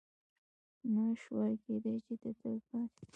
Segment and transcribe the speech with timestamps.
[0.93, 3.03] نه شوای کېدی چې د تلپاتې